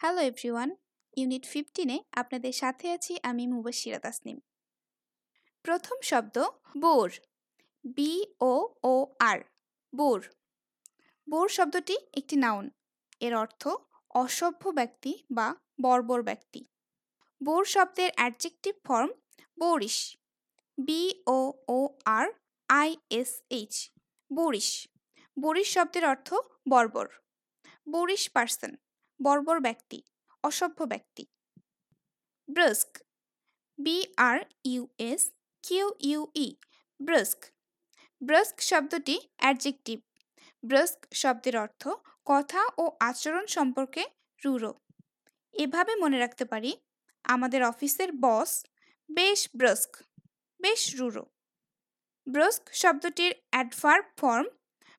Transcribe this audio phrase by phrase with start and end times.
[0.00, 0.70] Hello everyone
[1.16, 4.38] unit ফিফটিনে আপনাদের সাথে আছি আমি মুবাশিরা তাসনিম।
[5.64, 6.36] প্রথম শব্দ,
[6.78, 7.08] boor.
[7.96, 9.38] B O O R
[9.92, 10.20] boor.
[11.28, 12.64] Boor শব্দটি একটি নাউন
[13.20, 13.62] এর অর্থ
[14.14, 15.48] অসভ্য ব্যক্তি বা
[15.80, 16.60] বর্বর ব্যক্তি।
[17.40, 19.10] বোর শব্দের adjective form
[19.58, 19.98] boorish
[20.78, 21.38] B O
[21.68, 21.78] O
[22.18, 22.26] R
[22.68, 23.74] I S H
[24.30, 24.68] boorish
[25.36, 26.28] boorish শব্দের অর্থ
[26.68, 27.06] বর্বর।
[27.86, 28.72] বরিশ পার্সন
[29.20, 29.98] বর্বর ব্যক্তি,
[30.44, 31.24] অসভ্য ব্যক্তি।
[32.48, 32.90] Brusque
[33.78, 33.96] B
[34.28, 34.38] R
[34.72, 35.22] U S
[35.64, 36.48] Q U E
[37.00, 37.40] brusque.
[38.20, 39.98] Brusque শব্দটি অ্যাডজেক্টিভ।
[40.62, 41.82] ব্রস্ক শব্দের অর্থ
[42.26, 44.02] কথা ও আচরণ সম্পর্কে
[44.42, 44.72] রুড়ো
[45.54, 46.72] এভাবে মনে রাখতে পারি,
[47.24, 48.50] আমাদের অফিসের বস
[49.08, 49.92] বেশ ব্রস্ক,
[50.60, 51.24] বেশ রুড়ো
[52.26, 54.46] ব্রস্ক শব্দটির adverb form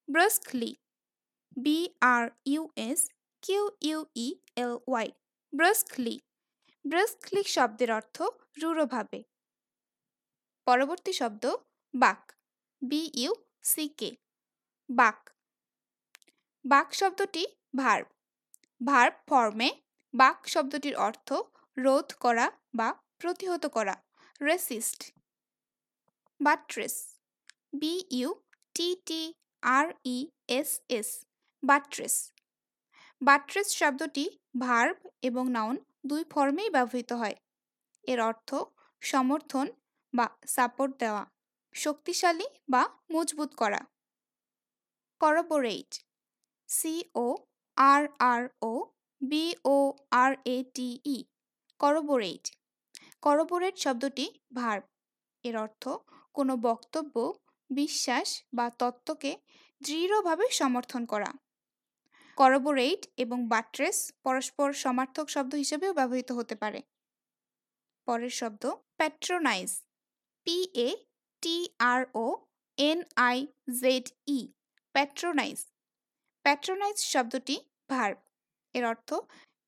[0.08, 0.72] brusquely
[1.58, 1.80] B
[2.14, 3.02] R U S
[3.44, 5.08] Q U E L Y
[5.54, 6.16] brusquely
[6.86, 8.18] brusquely শব্দের অর্থ
[8.62, 9.20] রূঢ়ভাবে।
[10.68, 11.44] পরবর্তী শব্দ,
[11.94, 12.22] বাক
[12.82, 13.32] বি ইউ
[13.64, 14.10] সি কে
[14.90, 15.20] বাক।
[16.66, 17.44] বাক শব্দটি
[17.76, 18.08] ভার্ব
[18.82, 19.70] ভার্ব ফর্মে
[20.14, 21.30] বাক শব্দটির অর্থ
[21.78, 22.46] রোধ করা
[22.76, 22.90] বা
[23.20, 23.96] প্রতিহত করা
[24.42, 25.00] resist
[26.40, 26.96] buttress
[27.74, 28.30] B U
[28.76, 29.22] T T
[29.64, 30.18] R E
[30.50, 31.10] S S
[31.64, 32.16] buttress
[33.22, 34.26] buttress শব্দটি
[34.58, 37.36] ভার্ব এবং নাউন দুই ফর্মেই ব্যবহৃত হয়।
[38.04, 38.50] এর অর্থ
[39.02, 39.68] সমর্থন
[40.14, 41.24] বা সাপোর্ট দেওয়া,
[41.76, 43.82] শক্তিশালী বা মজবুত করা।
[45.22, 45.92] করবোরেট
[46.70, 47.28] সি ও
[47.78, 48.74] আর আর ও
[49.22, 49.78] বি ও
[50.24, 51.18] আর এ টি ই
[51.80, 52.44] করবোরেট
[53.22, 54.84] করবোরেট শব্দটি ভার্ব।
[55.44, 55.84] এর অর্থ
[56.36, 57.16] কোনো বক্তব্য,
[57.70, 59.32] বিশ্বাস বা তত্ত্বকে
[59.82, 61.32] দৃঢ়ভাবে সমর্থন করা।
[62.42, 66.80] করবোরেট এবং বাট্রেস পরস্পর সমার্থক শব্দ হিসেবেও ব্যবহৃত হতে পারে।
[68.08, 68.64] পরের শব্দ
[68.98, 69.70] patronize
[70.46, 70.90] P A
[71.44, 71.58] T
[71.92, 72.26] R O
[72.78, 73.00] N
[73.30, 73.38] I
[73.82, 74.40] Z E
[74.96, 75.60] patronize
[76.46, 77.56] patronize শব্দটি
[77.90, 78.18] ভার্ব
[78.76, 79.10] এর অর্থ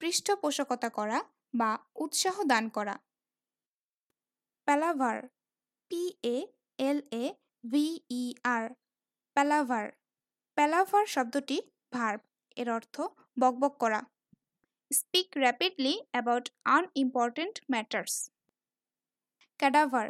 [0.02, 1.20] পৃষ্ঠপোষকতা করা
[1.54, 2.96] বা উৎসাহ দান করা।
[4.68, 5.20] প্যালাভার
[5.92, 6.02] P
[6.36, 6.38] A
[6.80, 7.26] L A
[7.64, 7.88] V
[8.22, 8.24] E
[8.56, 8.64] আর
[9.36, 9.88] প্যালাভার
[10.58, 11.58] প্যালাভার শব্দটি
[11.92, 12.22] ভার্ব
[12.58, 12.96] এর অর্থ
[13.42, 14.00] বকবক করা।
[14.92, 16.46] Speak rapidly about
[16.78, 18.14] unimportant matters
[19.60, 20.08] cadaver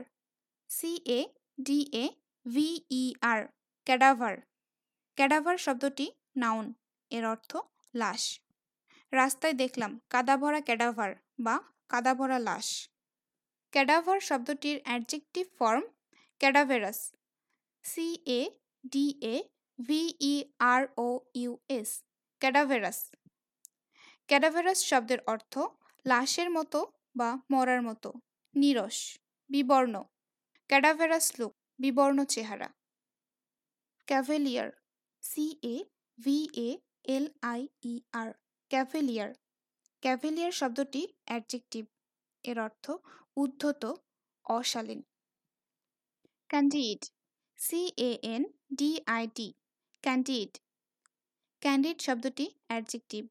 [0.70, 1.20] C A
[1.68, 2.06] D A
[2.46, 2.70] V
[3.02, 3.40] E R
[3.88, 4.36] cadaver
[5.18, 6.08] cadaver শব্দটি
[6.44, 6.66] নাউন
[7.12, 7.52] এর অর্থ
[7.94, 8.24] লাশ।
[9.14, 11.12] রাস্তায় দেখলাম কাদা ভরা ক্যাডাভার
[11.46, 11.56] বা
[11.90, 12.68] কাদা ভরা লাশ।
[13.74, 15.84] ক্যাডাভার শব্দটির adjective form
[16.42, 17.00] cadaverous
[17.86, 18.08] C
[18.40, 18.42] A
[18.94, 19.36] D A
[19.80, 20.36] V E
[20.72, 21.08] R O
[21.42, 21.90] U S
[22.44, 23.00] cadaverous.
[24.30, 25.54] Cadaverous শব্দের অর্থ
[26.06, 26.80] লাশের মতো
[27.16, 28.10] বা মরার মতো,
[28.56, 28.98] নিরস,
[29.50, 29.96] বিবর্ণ।
[30.70, 32.70] ক্যাডাভেরাস লুক, বিবর্ণ চেহারা।
[34.08, 34.70] Cavalier
[35.24, 35.76] C A
[36.20, 36.38] V
[36.68, 36.70] A
[37.16, 37.62] L I
[37.92, 38.30] E R
[38.72, 39.32] cavalier.
[40.04, 41.84] Cavalier শব্দটি অ্যাডজেক্টিভ,
[42.44, 42.86] এর অর্থ
[43.44, 43.84] উদ্ধত,
[44.46, 45.02] অশালীন।
[46.50, 47.02] Candid
[47.60, 48.44] C A N
[48.80, 49.48] D I D
[50.04, 50.52] candid.
[51.64, 53.24] Candid শব্দটি অ্যাডজেক্টিভ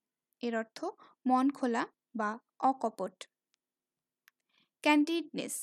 [0.42, 0.78] এর অর্থ
[1.26, 1.82] মন খোলা
[2.18, 3.16] বা অকপট।
[4.84, 5.54] Candidness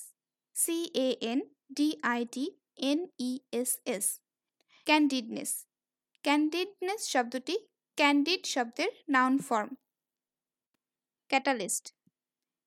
[0.56, 1.40] C A N
[1.78, 2.46] D I D
[2.90, 4.06] N E S S
[4.88, 5.52] candidness
[6.24, 7.56] candidness শব্দটি
[7.98, 9.70] ক্যান্ডিড শব্দের noun form
[11.30, 11.86] catalyst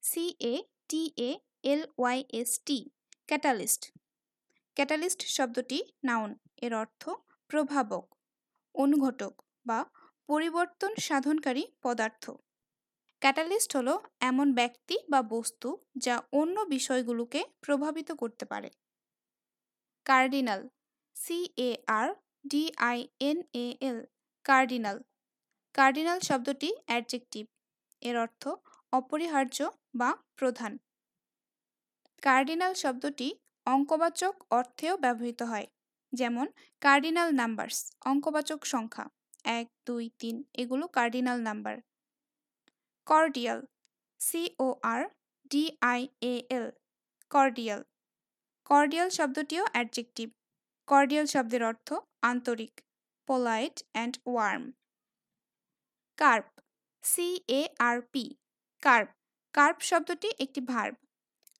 [0.03, 0.55] C A
[0.89, 1.31] T A
[1.71, 2.77] L Y S T
[3.29, 3.81] catalyst
[4.77, 6.29] catalyst শব্দটি নাউন
[6.65, 7.03] এর অর্থ
[7.49, 8.05] প্রভাবক,
[8.75, 9.33] অনুঘটক।
[9.65, 9.79] বা
[10.29, 12.23] পরিবর্তন সাধনকারী পদার্থ।
[13.21, 18.69] ক্যাটালিস্ট হলো এমন ব্যক্তি বা বস্তু যা অন্য বিষয়গুলোকে প্রভাবিত করতে পারে।
[20.05, 20.61] Cardinal
[21.15, 22.07] C A R
[22.47, 23.99] D I N A L
[24.45, 24.97] cardinal.
[25.75, 27.43] Cardinal শব্দটি অ্যাডজেক্টিভ,
[28.01, 28.43] এর অর্থ
[28.93, 29.57] অপরিহার্য
[29.95, 30.73] বা প্রধান।
[32.23, 33.27] কার্ডিনাল শব্দটি
[33.67, 35.67] অঙ্কবাচক অর্থেও ব্যবহৃত হয়,
[36.13, 36.47] যেমন
[36.81, 39.05] কার্ডিনাল নাম্বারস, অঙ্কবাচক সংখ্যা।
[39.45, 41.75] এক, দুই, তিন, এগুলো cardinal number
[43.07, 43.59] cordial
[44.59, 45.01] O R
[45.51, 45.63] D
[45.93, 46.67] I A L
[47.31, 47.81] cordial
[48.69, 50.27] cordial শব্দটিও adjective
[50.87, 51.89] cordial শব্দের অর্থ
[52.21, 52.73] আন্তরিক
[53.27, 54.63] polite and warm
[56.17, 56.47] carp
[57.03, 57.27] C
[57.59, 58.23] A R P
[58.83, 59.09] carp
[59.53, 60.95] carp শব্দটি একটি ভার্ব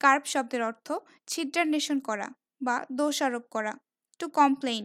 [0.02, 0.88] কার্প শব্দের অর্থ
[1.28, 2.28] ছিদ্রান্বেষণ করা
[2.62, 3.74] বা দোষারোপ করা।
[4.20, 4.84] To complain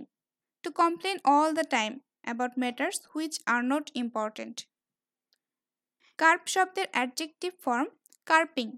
[0.64, 1.92] to complain all the time
[2.32, 4.56] about matters which are not important.
[6.18, 7.88] Carp শব্দের adjective form
[8.26, 8.68] carping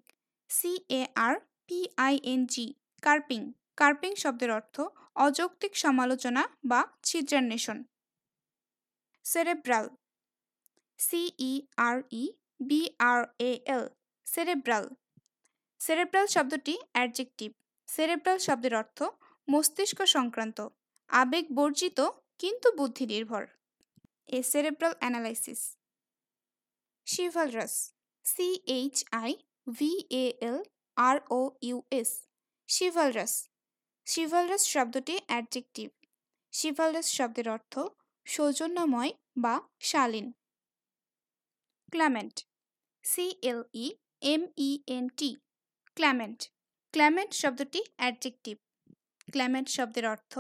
[0.51, 1.35] C A R
[1.69, 2.67] P I N G
[3.03, 3.41] carping
[3.81, 4.77] carping শব্দের অর্থ
[5.27, 7.79] অযৌক্তিক সমালোচনা বা ছিদ্রান্বেষণ।
[9.25, 9.87] Cerebral
[10.99, 11.55] C E
[11.89, 12.25] R E
[12.69, 12.81] B
[13.11, 13.21] R
[13.51, 13.85] A L
[14.27, 14.85] cerebral
[15.81, 17.51] cerebral শব্দটি adjective
[17.89, 18.99] cerebral শব্দের অর্থ
[19.49, 20.59] মস্তিষ্ক সংক্রান্ত,
[21.11, 21.99] আবেগ বর্জিত
[22.41, 23.45] কিন্তু বুদ্ধি নির্ভর
[24.37, 25.61] a cerebral analysis.
[27.07, 27.75] Chivalrous
[28.25, 29.31] C H I
[29.77, 29.93] V
[30.23, 30.59] A L
[30.97, 32.11] R O U S
[32.69, 33.33] chivalrous
[34.07, 35.89] chivalrous শব্দটি অ্যাডজেক্টিভ।
[36.53, 37.75] শিভালরাস শব্দের অর্থ
[38.27, 39.13] সৌজন্যময়
[39.45, 39.55] বা
[39.89, 40.27] শালীন।
[41.93, 42.37] Clement
[43.05, 43.87] C L E
[44.33, 45.31] M E N T
[45.97, 46.41] clement
[46.95, 48.57] clement শব্দটি অ্যাডজেক্টিভ।
[49.35, 50.33] ক্ল্যামেন্ট শব্দের অর্থ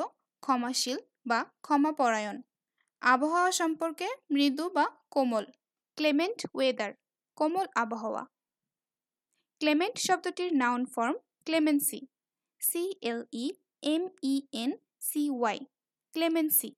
[0.42, 2.36] ক্ষমাশীল বা ক্ষমাপরায়ণ
[3.02, 5.44] আবহাওয়া সম্পর্কে মৃদু বা কোমল।
[5.98, 6.92] ক্লেমেন্ট ওয়েদার,
[7.38, 8.22] কোমল আবহাওয়া।
[9.60, 12.00] ক্লেমেন্ট শব্দটির noun form clemency.
[12.60, 13.44] C L E
[13.82, 14.02] M
[14.32, 14.70] E N
[15.08, 15.58] C Y
[16.14, 16.70] clemency.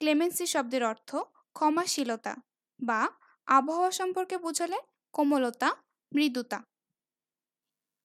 [0.00, 1.10] Clemency শব্দের অর্থ
[1.56, 2.34] ক্ষমাশীলতা
[2.80, 3.00] বা
[3.48, 4.78] আবহাওয়া সম্পর্কে বোঝালে
[5.14, 5.68] কোমলতা,
[6.12, 6.58] মৃদুতা।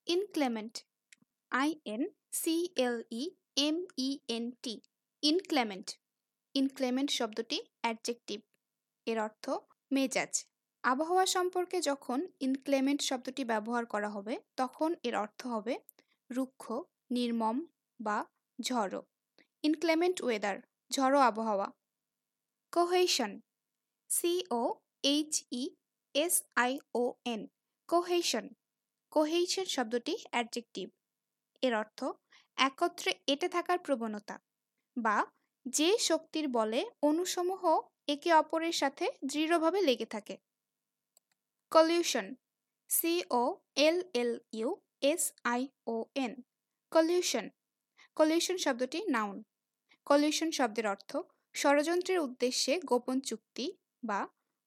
[0.07, 0.75] Inclement
[1.51, 2.01] I N
[2.39, 2.55] C
[2.85, 3.23] L E
[3.65, 4.75] M E N T
[5.23, 5.87] inclement
[6.55, 8.39] inclement শব্দটি অ্যাডজেক্টিভ
[9.07, 9.45] এর অর্থ
[9.91, 10.33] মেজাজ।
[10.83, 15.73] আবহাওয়া সম্পর্কে যখন ইনক্লেমেন্ট শব্দটি ব্যবহার করা হবে, তখন এর অর্থ হবে
[16.29, 16.63] রুক্ষ,
[17.11, 17.57] নির্মম
[17.99, 18.17] বা
[18.59, 19.01] ঝড়ো।
[19.63, 20.57] ইনক্লেমেন্ট ওয়েদার
[20.91, 21.67] ঝড়ো আবহাওয়া।
[22.73, 23.31] Cohesion
[24.09, 24.61] C O
[25.03, 25.63] H E
[26.15, 27.41] S I O N
[27.89, 28.45] cohesion
[29.11, 30.87] cohesion শব্দটি অ্যাডজেক্টিভ
[31.63, 31.99] এর অর্থ
[32.57, 34.35] একত্রে এটে থাকার প্রবণতা।
[34.97, 35.17] বা
[35.65, 37.63] যে শক্তির বলে অণুসমূহ
[38.07, 40.35] একে অপরের সাথে দৃঢ়ভাবে লেগে থাকে।
[41.71, 42.27] Collusion
[42.89, 43.43] C O
[43.75, 44.69] L L U
[45.01, 46.33] S I O N
[46.91, 47.45] collusion
[48.17, 49.37] collusion শব্দটি নাউন
[50.07, 51.11] কলিউশন শব্দের অর্থ
[51.55, 53.65] ষড়যন্ত্রের উদ্দেশ্যে গোপন চুক্তি
[54.03, 54.19] বা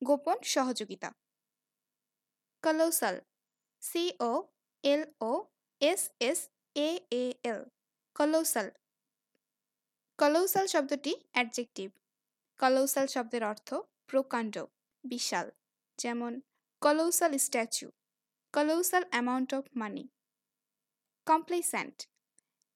[0.03, 1.09] গোপন সহযোগিতা।
[2.63, 3.17] Colossal
[3.83, 4.33] C O
[4.85, 5.33] L O
[5.81, 6.41] S S
[6.77, 6.91] A
[7.45, 7.61] L
[8.17, 8.69] colossal
[10.19, 11.89] colossal শব্দটি অ্যাডজেক্টিভ
[12.61, 13.69] কলোসাল শব্দের অর্থ
[14.11, 14.55] প্রকাণ্ড,
[15.05, 15.47] বিশাল,
[15.99, 16.33] যেমন
[16.83, 17.87] colossal statue,
[18.55, 20.05] colossal amount of money
[21.27, 21.97] complacent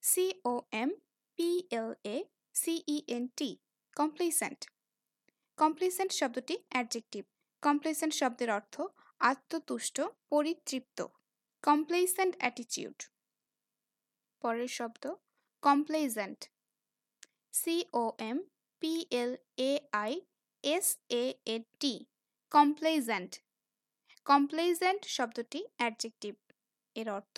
[0.03, 0.53] C O
[0.83, 0.89] M
[1.37, 1.49] P
[1.79, 2.17] L A
[2.55, 3.49] C E N T
[3.95, 4.59] complacent
[5.57, 7.23] complacent শব্দটি adjective
[7.63, 8.75] complacent শব্দের অর্থ
[9.21, 9.97] আত্মতুষ্ট,
[10.31, 10.99] পরিতৃপ্ত
[11.63, 12.97] কমপ্লেসেন্ট অ্যাটিটিউড
[14.41, 15.03] পরের শব্দ
[15.63, 16.39] complaisant
[17.59, 18.37] C O M
[18.81, 19.31] P L
[19.69, 19.71] A
[20.03, 20.13] I
[20.63, 20.87] S
[21.21, 21.23] A
[21.81, 21.93] T
[22.51, 23.31] complaisant
[24.25, 26.33] complaisant শব্দটি adjective
[26.95, 27.37] এর অর্থ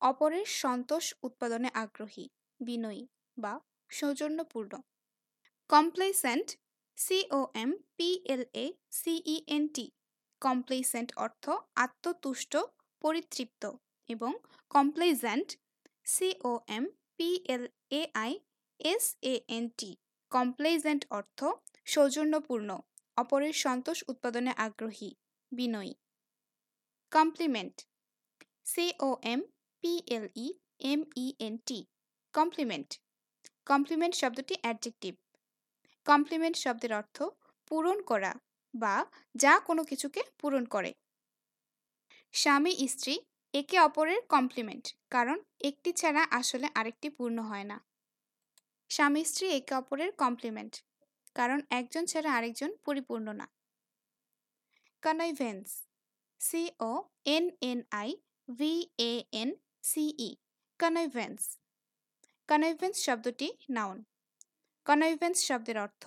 [0.00, 2.24] অপরের সন্তোষ উৎপাদনে আগ্রহী,
[2.60, 3.02] বিনয়ী
[3.36, 3.54] বা
[3.90, 4.72] সৌজন্যপূর্ণ।
[5.70, 6.48] Complacent
[6.98, 8.66] C O M P L A
[9.00, 9.86] C E N T
[10.42, 11.44] complacent অর্থ
[11.84, 12.52] আত্মতুষ্ট,
[13.04, 13.62] পরিতৃপ্ত
[14.08, 14.32] এবং
[14.70, 15.48] complaisant
[16.06, 16.84] C O M
[17.16, 18.32] P L A I
[18.80, 19.90] S A N T
[20.32, 21.38] complaisant অর্থ
[21.86, 22.70] সৌজন্যপূর্ণ,
[23.16, 25.10] অপরের সন্তোষ উৎপাদনে আগ্রহী,
[25.52, 25.92] বিনয়ী।
[27.12, 27.76] Complement
[28.66, 29.40] C O M
[29.82, 30.46] P L E
[30.90, 31.78] M E N T
[32.34, 32.88] complement
[33.66, 35.14] complement শব্দটি অ্যাডজেক্টিভ
[36.06, 37.16] কমপ্লিমেন্ট শব্দের অর্থ
[37.70, 38.32] পূরণ করা
[38.74, 38.94] বা
[39.34, 40.90] যা কোনো কিছুকে পূরণ করে।
[42.34, 43.14] স্বামী, স্ত্রী,
[43.54, 47.76] একে অপরের কমপ্লিমেন্ট কারণ একটি ছাড়া আসলে আরেকটি পূর্ণ হয় না।
[48.90, 50.74] স্বামী স্ত্রী একে অপরের কমপ্লিমেন্ট
[51.36, 53.46] কারণ একজন ছাড়া আরেকজন পরিপূর্ণ না।
[55.02, 55.66] Connivance
[56.40, 56.92] C O
[57.26, 58.10] N N I
[58.48, 58.72] V
[59.10, 59.50] A N
[59.82, 60.30] C E
[60.80, 61.40] connivance
[62.48, 63.98] connivance শব্দটি নাউন
[64.86, 66.04] কনইভেন্স শব্দের অর্থ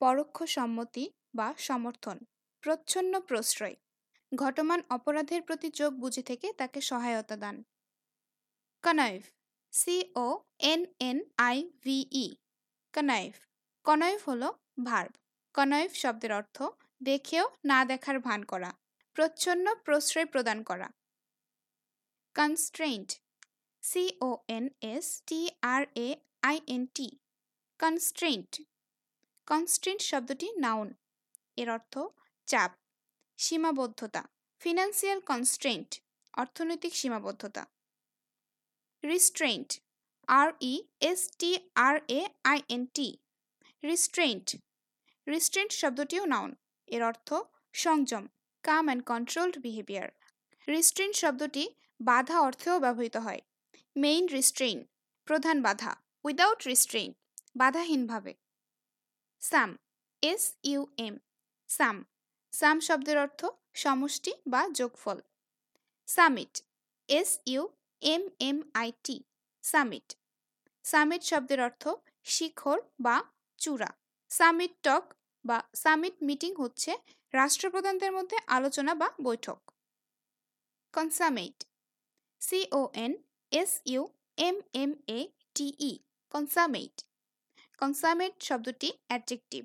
[0.00, 2.16] পরোক্ষ সম্মতি বা সমর্থন,
[2.62, 3.76] প্রচ্ছন্ন প্রশ্রয়,
[4.32, 7.56] ঘটমান অপরাধের প্রতি চোখ বুঝে থেকে তাকে সহায়তা দান।
[8.84, 9.22] Connive
[9.72, 10.26] C O
[10.72, 12.26] N N I V E
[12.94, 13.32] connive
[13.86, 14.42] connive হল
[14.88, 15.12] ভার্ব
[15.54, 16.56] কনাইভ শব্দের অর্থ
[17.00, 18.70] দেখেও না দেখার ভান করা,
[19.16, 20.88] প্রচ্ছন্ন প্রশ্রয় প্রদান করা।
[22.36, 23.08] Constraint
[23.82, 25.40] C O N S T
[25.72, 26.08] R A
[26.50, 27.08] I N T
[27.80, 28.50] constraint
[29.48, 30.88] constraint শব্দটি নাউন
[31.60, 31.94] এর অর্থ
[32.48, 32.70] চাপ,
[33.38, 34.22] সীমাবদ্ধতা।
[34.62, 35.90] ফিনান্সিয়াল কনস্ট্রেন্ট
[36.34, 37.62] অর্থনৈতিক সীমাবদ্ধতা।
[39.02, 39.68] Restraint
[40.28, 41.50] R E S T
[41.86, 43.08] R A I N T
[43.82, 44.46] restraint
[45.26, 46.50] restraint শব্দটিও noun
[46.88, 47.28] এর অর্থ
[47.74, 48.24] সংযম
[48.64, 50.08] calm and controlled behaviour
[50.68, 51.64] restrain শব্দটি
[52.00, 53.40] বাধা অর্থেও ব্যবহৃত হয়।
[53.96, 54.78] মেইন রিস্ট্রেইন
[55.28, 55.92] প্রধান বাধা
[56.24, 57.10] without restrain
[57.56, 58.32] বাধাহীনভাবে।
[59.42, 59.70] Sum
[60.22, 61.14] S U M
[61.68, 61.96] sum
[62.52, 63.40] sum শব্দের অর্থ
[63.74, 65.18] সমষ্টি বা যোগফল।
[66.08, 66.54] Summit
[67.08, 67.62] S U
[68.02, 69.16] M M I T
[69.64, 70.06] summit
[70.84, 71.84] summit শব্দের অর্থ
[72.34, 73.16] শিখর বা
[73.58, 73.90] চূড়া।
[74.30, 75.04] সামিট টক
[75.44, 76.92] বা সামিট মিটিং হচ্ছে
[77.34, 79.60] রাষ্ট্রপ্রধানদের মধ্যে আলোচনা বা বৈঠক।
[80.94, 81.56] Consummate
[82.40, 83.12] C O N
[83.52, 84.02] S U
[84.48, 85.20] M M A
[85.56, 85.94] T E
[86.34, 86.94] consummate
[87.78, 89.64] consummate শব্দটি অ্যাডজেক্টিভ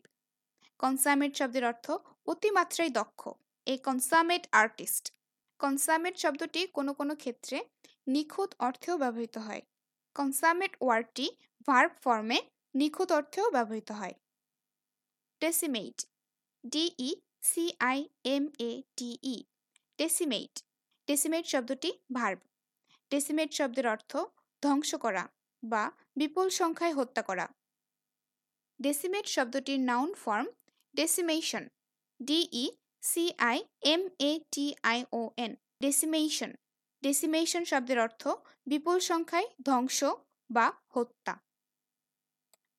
[0.80, 1.88] কনসামেট শব্দের অর্থ
[2.32, 3.22] অতিমাত্রায় দক্ষ।
[3.68, 5.06] এ কনসামেট আর্টিস্ট
[5.60, 7.58] কনসামেট শব্দটি কোনো কোনো ক্ষেত্রে
[8.07, 9.62] নিখুঁত অর্থেও ব্যবহৃত হয়।
[10.15, 11.27] কনসামেট ওয়ার্ডটি
[11.67, 12.39] ভার্ব ফর্মে
[12.75, 14.15] নিখুঁত অর্থেও ব্যবহৃত হয়।
[15.41, 15.98] Decimate
[16.63, 17.10] D E
[17.50, 19.38] C I M A T E
[20.00, 20.53] decimate
[21.07, 22.39] decimate শব্দটি ভার্ব
[23.12, 24.12] ডেসিমেট শব্দের অর্থ
[24.63, 25.24] ধ্বংস করা
[25.63, 25.83] বা
[26.19, 27.45] বিপুল সংখ্যায় হত্যা করা।
[28.79, 30.48] ডেসিমেট শব্দটির noun form
[30.95, 31.63] decimation
[32.19, 32.65] D E
[33.03, 33.57] C I
[33.93, 35.51] M A T I O N
[35.83, 36.51] decimation
[37.03, 38.24] decimation শব্দের অর্থ
[38.72, 40.00] বিপুল সংখ্যায় ধ্বংস
[40.50, 41.33] বা হত্যা।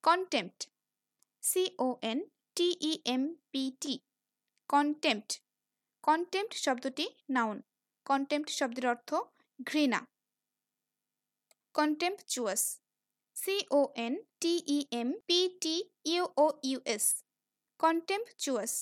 [0.04, 0.61] Contempt
[1.43, 2.19] C O N
[2.57, 3.95] T E M P T
[4.71, 5.31] contempt
[6.04, 7.57] contempt শব্দটি নাউন
[8.07, 9.11] কন্টেম্পট শব্দের অর্থ
[9.59, 10.00] ঘৃণা।
[11.75, 12.62] Contemptuous
[13.37, 15.75] C O N T E M P T
[16.12, 17.04] U O U S
[17.81, 18.73] contemptuous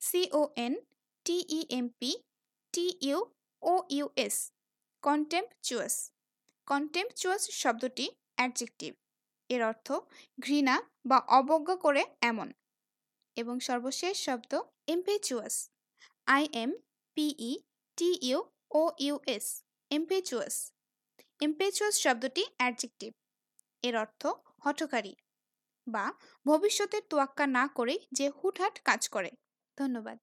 [0.00, 0.74] C O N
[1.26, 2.10] T E M P
[2.74, 3.18] T U
[3.62, 4.36] O U S
[5.02, 5.94] contemptuous
[6.68, 8.06] contemptuous শব্দটি
[8.38, 8.92] adjective
[9.50, 9.88] এর অর্থ
[10.38, 10.76] ঘৃণা
[11.06, 12.48] বা অবজ্ঞা করে এমন।
[13.36, 14.52] এবং সর্বশেষ শব্দ
[14.86, 15.54] impetuous
[16.26, 16.70] I M
[17.16, 17.52] P E
[17.98, 18.38] T U
[18.70, 19.46] O U S
[19.90, 20.54] impetuous
[21.40, 23.10] impetuous শব্দটি অ্যাডজেক্টিভ
[23.82, 24.22] এর অর্থ
[24.64, 25.14] হঠকারী
[25.86, 26.04] বা
[26.46, 29.30] ভবিষ্যতের তোয়াক্কা না করেই যে হুটহাট কাজ করে।
[29.78, 30.18] ধন্যবাদ।